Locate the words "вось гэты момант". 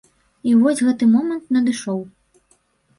0.61-1.55